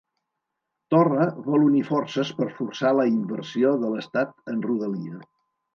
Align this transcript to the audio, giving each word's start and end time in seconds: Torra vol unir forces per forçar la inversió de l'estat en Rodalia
Torra 0.95 1.27
vol 1.49 1.67
unir 1.67 1.83
forces 1.91 2.33
per 2.41 2.49
forçar 2.57 2.95
la 3.01 3.09
inversió 3.13 3.79
de 3.85 3.95
l'estat 3.95 4.37
en 4.55 4.71
Rodalia 4.71 5.25